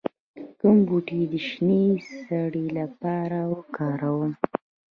کوم 0.59 0.77
بوټي 0.87 1.21
د 1.31 1.33
شینې 1.47 1.83
سرې 2.11 2.65
لپاره 2.77 3.39
وکاروم؟ 3.53 4.33